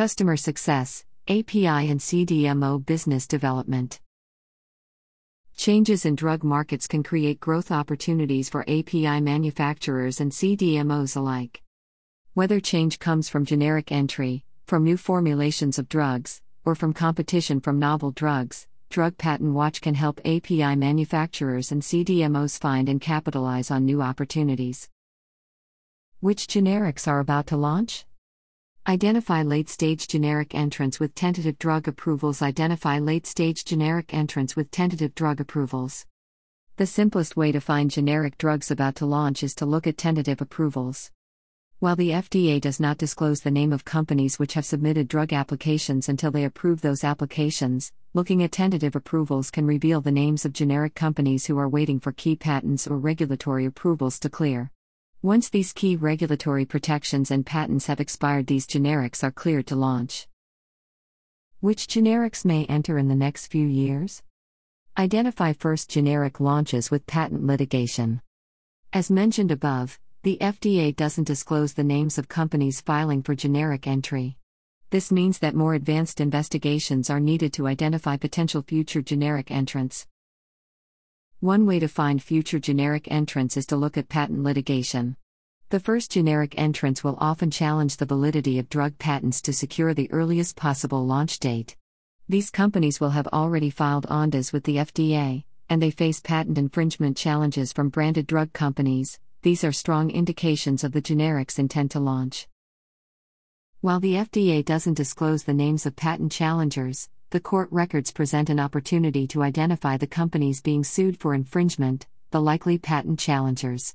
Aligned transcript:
Customer 0.00 0.38
Success, 0.38 1.04
API 1.28 1.66
and 1.66 2.00
CDMO 2.00 2.86
Business 2.86 3.26
Development. 3.26 4.00
Changes 5.54 6.06
in 6.06 6.14
drug 6.14 6.42
markets 6.42 6.86
can 6.86 7.02
create 7.02 7.38
growth 7.38 7.70
opportunities 7.70 8.48
for 8.48 8.62
API 8.62 9.20
manufacturers 9.20 10.18
and 10.18 10.32
CDMOs 10.32 11.18
alike. 11.18 11.60
Whether 12.32 12.60
change 12.60 12.98
comes 12.98 13.28
from 13.28 13.44
generic 13.44 13.92
entry, 13.92 14.42
from 14.64 14.84
new 14.84 14.96
formulations 14.96 15.78
of 15.78 15.86
drugs, 15.90 16.40
or 16.64 16.74
from 16.74 16.94
competition 16.94 17.60
from 17.60 17.78
novel 17.78 18.10
drugs, 18.10 18.66
Drug 18.88 19.18
Patent 19.18 19.52
Watch 19.52 19.82
can 19.82 19.96
help 19.96 20.18
API 20.24 20.76
manufacturers 20.76 21.70
and 21.72 21.82
CDMOs 21.82 22.58
find 22.58 22.88
and 22.88 23.02
capitalize 23.02 23.70
on 23.70 23.84
new 23.84 24.00
opportunities. 24.00 24.88
Which 26.20 26.46
generics 26.46 27.06
are 27.06 27.20
about 27.20 27.48
to 27.48 27.58
launch? 27.58 28.06
Identify 28.90 29.44
late 29.44 29.68
stage 29.68 30.08
generic 30.08 30.52
entrants 30.52 30.98
with 30.98 31.14
tentative 31.14 31.60
drug 31.60 31.86
approvals. 31.86 32.42
Identify 32.42 32.98
late 32.98 33.24
stage 33.24 33.64
generic 33.64 34.12
entrants 34.12 34.56
with 34.56 34.72
tentative 34.72 35.14
drug 35.14 35.38
approvals. 35.38 36.06
The 36.76 36.86
simplest 36.86 37.36
way 37.36 37.52
to 37.52 37.60
find 37.60 37.88
generic 37.88 38.36
drugs 38.36 38.68
about 38.68 38.96
to 38.96 39.06
launch 39.06 39.44
is 39.44 39.54
to 39.54 39.64
look 39.64 39.86
at 39.86 39.96
tentative 39.96 40.40
approvals. 40.40 41.12
While 41.78 41.94
the 41.94 42.10
FDA 42.10 42.60
does 42.60 42.80
not 42.80 42.98
disclose 42.98 43.42
the 43.42 43.52
name 43.52 43.72
of 43.72 43.84
companies 43.84 44.40
which 44.40 44.54
have 44.54 44.66
submitted 44.66 45.06
drug 45.06 45.32
applications 45.32 46.08
until 46.08 46.32
they 46.32 46.42
approve 46.42 46.80
those 46.80 47.04
applications, 47.04 47.92
looking 48.12 48.42
at 48.42 48.50
tentative 48.50 48.96
approvals 48.96 49.52
can 49.52 49.68
reveal 49.68 50.00
the 50.00 50.10
names 50.10 50.44
of 50.44 50.52
generic 50.52 50.96
companies 50.96 51.46
who 51.46 51.56
are 51.58 51.68
waiting 51.68 52.00
for 52.00 52.10
key 52.10 52.34
patents 52.34 52.88
or 52.88 52.98
regulatory 52.98 53.66
approvals 53.66 54.18
to 54.18 54.28
clear. 54.28 54.72
Once 55.22 55.50
these 55.50 55.74
key 55.74 55.96
regulatory 55.96 56.64
protections 56.64 57.30
and 57.30 57.44
patents 57.44 57.88
have 57.88 58.00
expired, 58.00 58.46
these 58.46 58.66
generics 58.66 59.22
are 59.22 59.30
cleared 59.30 59.66
to 59.66 59.76
launch. 59.76 60.26
Which 61.60 61.86
generics 61.86 62.42
may 62.42 62.64
enter 62.64 62.96
in 62.96 63.08
the 63.08 63.14
next 63.14 63.48
few 63.48 63.66
years? 63.66 64.22
Identify 64.96 65.52
first 65.52 65.90
generic 65.90 66.40
launches 66.40 66.90
with 66.90 67.06
patent 67.06 67.44
litigation. 67.44 68.22
As 68.94 69.10
mentioned 69.10 69.50
above, 69.50 70.00
the 70.22 70.38
FDA 70.40 70.96
doesn't 70.96 71.24
disclose 71.26 71.74
the 71.74 71.84
names 71.84 72.16
of 72.16 72.28
companies 72.28 72.80
filing 72.80 73.22
for 73.22 73.34
generic 73.34 73.86
entry. 73.86 74.38
This 74.88 75.12
means 75.12 75.38
that 75.40 75.54
more 75.54 75.74
advanced 75.74 76.22
investigations 76.22 77.10
are 77.10 77.20
needed 77.20 77.52
to 77.52 77.66
identify 77.66 78.16
potential 78.16 78.62
future 78.62 79.02
generic 79.02 79.50
entrants. 79.50 80.06
One 81.40 81.64
way 81.64 81.78
to 81.78 81.88
find 81.88 82.22
future 82.22 82.58
generic 82.58 83.10
entrants 83.10 83.56
is 83.56 83.64
to 83.68 83.76
look 83.76 83.96
at 83.96 84.10
patent 84.10 84.42
litigation. 84.42 85.16
The 85.70 85.80
first 85.80 86.10
generic 86.10 86.54
entrants 86.58 87.02
will 87.02 87.16
often 87.18 87.50
challenge 87.50 87.96
the 87.96 88.04
validity 88.04 88.58
of 88.58 88.68
drug 88.68 88.98
patents 88.98 89.40
to 89.42 89.54
secure 89.54 89.94
the 89.94 90.12
earliest 90.12 90.54
possible 90.54 91.06
launch 91.06 91.38
date. 91.38 91.76
These 92.28 92.50
companies 92.50 93.00
will 93.00 93.10
have 93.10 93.26
already 93.28 93.70
filed 93.70 94.04
ANDAs 94.10 94.52
with 94.52 94.64
the 94.64 94.76
FDA, 94.76 95.44
and 95.70 95.80
they 95.80 95.90
face 95.90 96.20
patent 96.20 96.58
infringement 96.58 97.16
challenges 97.16 97.72
from 97.72 97.88
branded 97.88 98.26
drug 98.26 98.52
companies. 98.52 99.18
These 99.40 99.64
are 99.64 99.72
strong 99.72 100.10
indications 100.10 100.84
of 100.84 100.92
the 100.92 101.00
generic's 101.00 101.58
intent 101.58 101.92
to 101.92 102.00
launch. 102.00 102.48
While 103.80 104.00
the 104.00 104.12
FDA 104.12 104.62
doesn't 104.62 104.92
disclose 104.92 105.44
the 105.44 105.54
names 105.54 105.86
of 105.86 105.96
patent 105.96 106.32
challengers, 106.32 107.08
the 107.30 107.40
court 107.40 107.68
records 107.70 108.10
present 108.10 108.50
an 108.50 108.58
opportunity 108.58 109.24
to 109.28 109.44
identify 109.44 109.96
the 109.96 110.06
companies 110.06 110.60
being 110.60 110.82
sued 110.82 111.16
for 111.16 111.32
infringement, 111.32 112.08
the 112.32 112.40
likely 112.40 112.76
patent 112.76 113.20
challengers. 113.20 113.94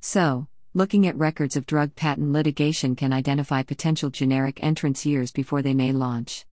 So, 0.00 0.46
looking 0.74 1.06
at 1.06 1.16
records 1.16 1.56
of 1.56 1.64
drug 1.64 1.96
patent 1.96 2.30
litigation 2.30 2.94
can 2.94 3.14
identify 3.14 3.62
potential 3.62 4.10
generic 4.10 4.62
entrance 4.62 5.06
years 5.06 5.32
before 5.32 5.62
they 5.62 5.72
may 5.72 5.92
launch. 5.92 6.44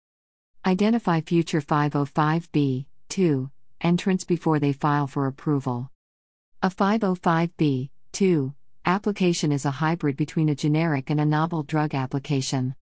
Identify 0.65 1.19
future 1.19 1.59
505b, 1.59 2.85
2, 3.09 3.51
entrants 3.81 4.23
before 4.23 4.57
they 4.57 4.71
file 4.71 5.07
for 5.07 5.27
approval. 5.27 5.91
A 6.63 6.69
505b, 6.69 7.89
2, 8.13 8.53
application 8.85 9.51
is 9.51 9.65
a 9.65 9.71
hybrid 9.71 10.15
between 10.15 10.47
a 10.47 10.55
generic 10.55 11.09
and 11.09 11.19
a 11.19 11.25
novel 11.25 11.63
drug 11.63 11.93
application. 11.93 12.75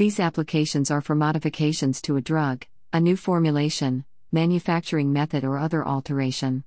These 0.00 0.18
applications 0.18 0.90
are 0.90 1.02
for 1.02 1.14
modifications 1.14 2.00
to 2.00 2.16
a 2.16 2.22
drug, 2.22 2.64
a 2.90 2.98
new 2.98 3.16
formulation, 3.16 4.06
manufacturing 4.32 5.12
method, 5.12 5.44
or 5.44 5.58
other 5.58 5.86
alteration. 5.86 6.64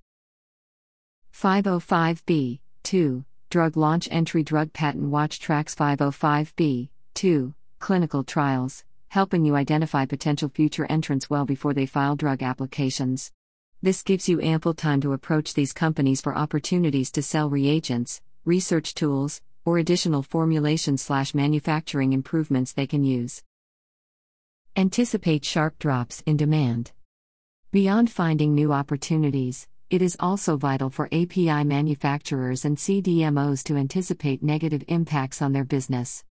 505b 1.33 2.59
2 2.83 3.25
Drug 3.49 3.75
Launch 3.75 4.07
Entry 4.11 4.43
Drug 4.43 4.71
Patent 4.71 5.09
Watch 5.09 5.39
tracks 5.39 5.73
505b 5.73 6.89
2 7.15 7.53
clinical 7.79 8.23
trials, 8.23 8.83
helping 9.07 9.43
you 9.43 9.55
identify 9.55 10.05
potential 10.05 10.49
future 10.49 10.85
entrants 10.85 11.27
well 11.27 11.43
before 11.43 11.73
they 11.73 11.87
file 11.87 12.15
drug 12.15 12.43
applications. 12.43 13.31
This 13.81 14.03
gives 14.03 14.29
you 14.29 14.41
ample 14.41 14.75
time 14.75 15.01
to 15.01 15.13
approach 15.13 15.55
these 15.55 15.73
companies 15.73 16.21
for 16.21 16.37
opportunities 16.37 17.09
to 17.13 17.23
sell 17.23 17.49
reagents, 17.49 18.21
research 18.45 18.93
tools, 18.93 19.41
or 19.65 19.77
additional 19.77 20.23
formulation 20.23 20.97
slash 20.97 21.33
manufacturing 21.33 22.13
improvements 22.13 22.73
they 22.73 22.87
can 22.87 23.03
use. 23.03 23.43
Anticipate 24.75 25.45
sharp 25.45 25.77
drops 25.79 26.21
in 26.25 26.37
demand. 26.37 26.91
Beyond 27.71 28.11
finding 28.11 28.53
new 28.53 28.73
opportunities, 28.73 29.67
it 29.89 30.01
is 30.01 30.17
also 30.19 30.57
vital 30.57 30.89
for 30.89 31.07
API 31.11 31.63
manufacturers 31.63 32.65
and 32.65 32.77
CDMOs 32.77 33.63
to 33.65 33.77
anticipate 33.77 34.41
negative 34.41 34.83
impacts 34.87 35.41
on 35.41 35.53
their 35.53 35.63
business. 35.63 36.23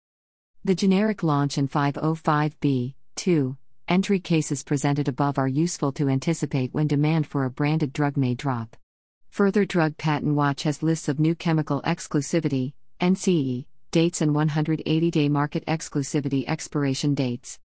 The 0.65 0.75
generic 0.75 1.23
launch 1.23 1.59
and 1.59 1.71
505b 1.71 2.95
2 3.17 3.57
entry 3.89 4.21
cases 4.21 4.63
presented 4.63 5.07
above 5.07 5.39
are 5.39 5.49
useful 5.49 5.93
to 5.93 6.09
anticipate 6.09 6.73
when 6.73 6.87
demand 6.87 7.27
for 7.27 7.45
a 7.45 7.51
branded 7.51 7.93
drug 7.93 8.17
may 8.17 8.35
drop. 8.35 8.77
Further 9.31 9.65
Drug 9.65 9.97
Patent 9.97 10.35
Watch 10.35 10.63
has 10.63 10.83
lists 10.83 11.09
of 11.09 11.21
new 11.21 11.35
chemical 11.35 11.83
exclusivity, 11.83 12.73
NCE, 13.03 13.67
dates 13.91 14.21
and 14.21 14.33
180 14.33 15.11
day 15.11 15.29
market 15.29 15.67
exclusivity 15.67 16.45
expiration 16.47 17.15
dates. 17.15 17.59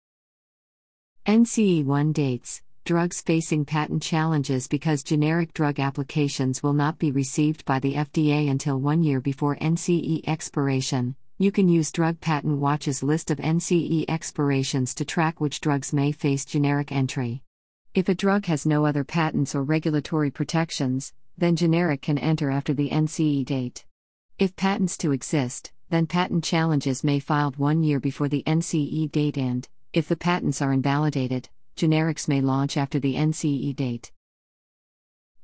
NCE 1.27 1.83
1 1.83 2.13
dates 2.13 2.61
drugs 2.85 3.19
facing 3.19 3.65
patent 3.65 4.01
challenges 4.01 4.69
because 4.69 5.03
generic 5.03 5.51
drug 5.53 5.77
applications 5.77 6.63
will 6.63 6.71
not 6.71 6.99
be 6.99 7.11
received 7.11 7.65
by 7.65 7.79
the 7.79 7.95
FDA 7.95 8.49
until 8.49 8.79
one 8.79 9.03
year 9.03 9.19
before 9.19 9.57
NCE 9.57 10.25
expiration. 10.25 11.17
You 11.37 11.51
can 11.51 11.67
use 11.67 11.91
Drug 11.91 12.21
Patent 12.21 12.59
Watch's 12.59 13.03
list 13.03 13.29
of 13.29 13.39
NCE 13.39 14.05
expirations 14.07 14.95
to 14.95 15.03
track 15.03 15.41
which 15.41 15.59
drugs 15.59 15.91
may 15.91 16.13
face 16.13 16.45
generic 16.45 16.93
entry. 16.93 17.41
If 17.93 18.07
a 18.07 18.15
drug 18.15 18.45
has 18.45 18.65
no 18.65 18.85
other 18.85 19.03
patents 19.03 19.53
or 19.53 19.63
regulatory 19.63 20.31
protections, 20.31 21.11
then 21.37 21.57
generic 21.57 22.03
can 22.03 22.17
enter 22.19 22.51
after 22.51 22.73
the 22.73 22.89
NCE 22.91 23.43
date. 23.43 23.83
If 24.37 24.57
patents 24.57 24.97
to 24.97 25.13
exist, 25.13 25.71
then 25.89 26.07
patent 26.07 26.43
challenges 26.43 27.05
may 27.05 27.19
filed 27.19 27.55
one 27.55 27.83
year 27.83 28.01
before 28.01 28.27
the 28.27 28.43
NCE 28.45 29.09
date 29.09 29.37
and, 29.37 29.65
if 29.93 30.09
the 30.09 30.17
patents 30.17 30.61
are 30.61 30.73
invalidated, 30.73 31.47
generics 31.77 32.27
may 32.27 32.41
launch 32.41 32.75
after 32.75 32.99
the 32.99 33.15
NCE 33.15 33.73
date. 33.77 34.11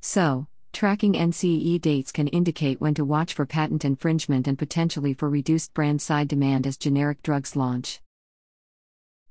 So, 0.01 0.47
tracking 0.73 1.13
NCE 1.13 1.79
dates 1.79 2.11
can 2.11 2.27
indicate 2.27 2.81
when 2.81 2.93
to 2.95 3.05
watch 3.05 3.33
for 3.33 3.45
patent 3.45 3.85
infringement 3.85 4.45
and 4.45 4.59
potentially 4.59 5.13
for 5.13 5.29
reduced 5.29 5.73
brand 5.73 6.01
side 6.01 6.27
demand 6.27 6.67
as 6.67 6.75
generic 6.75 7.23
drugs 7.23 7.55
launch. 7.55 8.01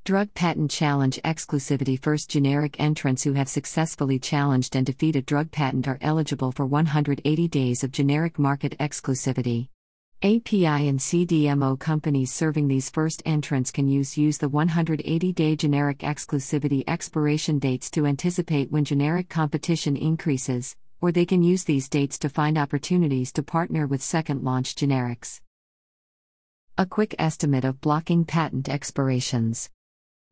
Drug 0.05 0.33
Patent 0.33 0.71
Challenge 0.71 1.21
Exclusivity 1.27 2.01
First 2.01 2.31
generic 2.31 2.81
entrants 2.81 3.23
who 3.23 3.35
have 3.35 3.51
successfully 3.51 4.19
challenged 4.19 4.75
and 4.75 4.87
defeated 4.87 5.27
drug 5.27 5.51
patent 5.51 5.87
are 5.87 5.99
eligible 6.01 6.53
for 6.53 6.65
180 6.65 7.49
days 7.49 7.85
of 7.85 7.93
generic 7.93 8.39
market 8.39 8.77
exclusivity. 8.79 9.69
API 10.23 10.89
and 10.89 10.99
CDMO 10.99 11.79
companies 11.79 12.33
serving 12.33 12.67
these 12.67 12.89
first 12.89 13.23
entrants 13.27 13.71
can 13.71 13.89
use 13.89 14.17
use 14.17 14.39
the 14.39 14.49
180-day 14.49 15.55
generic 15.57 15.99
exclusivity 15.99 16.83
expiration 16.89 17.59
dates 17.59 17.91
to 17.91 18.07
anticipate 18.07 18.73
when 18.73 18.87
generic 18.87 19.29
competition 19.29 19.99
increases, 19.99 20.77
or 21.03 21.13
they 21.13 21.27
can 21.27 21.43
use 21.43 21.65
these 21.65 21.91
dates 21.91 22.19
to 22.21 22.31
find 22.31 22.57
opportunities 22.57 23.33
to 23.33 23.43
partner 23.43 23.87
with 23.87 24.03
second 24.03 24.43
launch 24.43 24.75
generics. 24.75 25.43
A 26.79 26.87
quick 26.87 27.15
estimate 27.19 27.67
of 27.67 27.83
blocking 27.83 28.25
patent 28.25 28.67
expirations. 28.71 29.69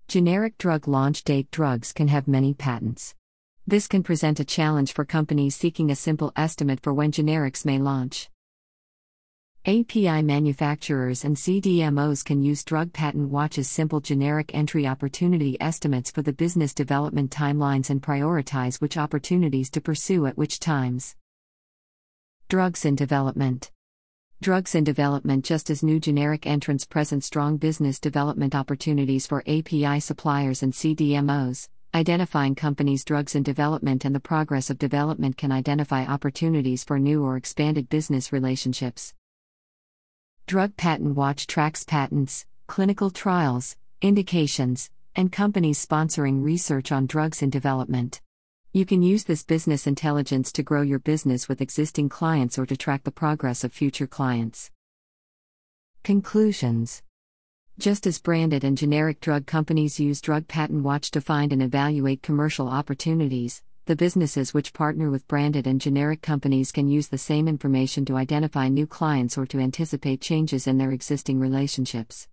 Generic 0.09 0.57
drug 0.57 0.89
launch 0.89 1.23
date 1.23 1.51
drugs 1.51 1.93
can 1.93 2.09
have 2.09 2.27
many 2.27 2.55
patents. 2.55 3.15
This 3.67 3.87
can 3.87 4.03
present 4.03 4.41
a 4.41 4.45
challenge 4.45 4.95
for 4.95 5.05
companies 5.05 5.55
seeking 5.55 5.91
a 5.91 5.97
simple 5.97 6.33
estimate 6.35 6.81
for 6.81 6.95
when 6.95 7.13
generics 7.13 7.67
may 7.67 7.79
launch. 7.79 8.31
API 9.67 10.23
manufacturers 10.23 11.27
and 11.27 11.37
CDMOs 11.37 12.25
can 12.25 12.43
use 12.43 12.65
Drug 12.65 12.91
Patent 12.95 13.29
Watch's 13.29 13.69
simple 13.69 14.01
generic 14.01 14.55
entry 14.55 14.87
opportunity 14.87 15.61
estimates 15.61 16.11
for 16.11 16.23
the 16.23 16.33
business 16.33 16.73
development 16.73 17.31
timelines 17.31 17.91
and 17.91 18.01
prioritize 18.03 18.81
which 18.81 18.97
opportunities 18.97 19.69
to 19.69 19.83
pursue 19.83 20.25
at 20.25 20.39
which 20.39 20.59
times. 20.59 21.17
Drugs 22.49 22.87
in 22.87 22.97
development. 22.97 23.73
Drugs 24.41 24.77
in 24.77 24.85
development 24.85 25.45
Just 25.45 25.69
as 25.69 25.83
new 25.83 25.99
generic 25.99 26.47
entrants 26.47 26.85
present 26.85 27.25
strong 27.25 27.57
business 27.57 27.99
development 27.99 28.55
opportunities 28.55 29.27
for 29.27 29.43
API 29.49 29.99
suppliers 29.99 30.63
and 30.63 30.73
CDMOs, 30.73 31.69
identifying 31.93 32.55
companies' 32.55 33.05
drugs 33.05 33.35
in 33.35 33.43
development 33.43 34.05
and 34.05 34.15
the 34.15 34.21
progress 34.21 34.71
of 34.71 34.79
development 34.79 35.37
can 35.37 35.51
identify 35.51 36.07
opportunities 36.07 36.85
for 36.85 37.01
new 37.01 37.25
or 37.25 37.37
expanded 37.37 37.89
business 37.89 38.33
relationships. 38.33 39.13
Drug 40.47 40.77
Patent 40.77 41.17
Watch 41.17 41.49
tracks 41.49 41.83
patents, 41.83 42.47
clinical 42.69 43.11
trials, 43.11 43.77
indications, 44.03 44.89
and 45.17 45.33
companies 45.33 45.85
sponsoring 45.85 46.45
research 46.45 46.93
on 46.93 47.09
drugs 47.09 47.43
in 47.43 47.51
development. 47.51 48.21
You 48.75 48.85
can 48.85 49.01
use 49.01 49.25
this 49.25 49.45
business 49.45 49.87
intelligence 49.87 50.53
to 50.53 50.63
grow 50.63 50.83
your 50.83 50.99
business 50.99 51.49
with 51.49 51.63
existing 51.63 52.11
clients 52.11 52.59
or 52.59 52.67
to 52.67 52.77
track 52.77 53.03
the 53.03 53.11
progress 53.11 53.65
of 53.65 53.73
future 53.73 54.07
clients. 54.07 54.71
Conclusions 56.05 57.03
Just 57.79 58.07
as 58.07 58.19
branded 58.19 58.65
and 58.65 58.77
generic 58.77 59.21
drug 59.21 59.47
companies 59.47 59.99
use 59.99 60.21
Drug 60.21 60.47
Patent 60.49 60.83
Watch 60.83 61.11
to 61.13 61.23
find 61.23 61.51
and 61.51 61.63
evaluate 61.63 62.23
commercial 62.23 62.69
opportunities, 62.69 63.63
the 63.87 63.97
businesses 63.97 64.53
which 64.53 64.75
partner 64.75 65.09
with 65.09 65.27
branded 65.29 65.67
and 65.67 65.81
generic 65.81 66.21
companies 66.21 66.71
can 66.71 66.89
use 66.89 67.09
the 67.09 67.17
same 67.17 67.49
information 67.49 68.05
to 68.05 68.17
identify 68.17 68.69
new 68.69 68.87
clients 68.87 69.39
or 69.39 69.47
to 69.47 69.61
anticipate 69.61 70.21
changes 70.21 70.67
in 70.67 70.77
their 70.77 70.93
existing 70.93 71.41
relationships. 71.41 72.29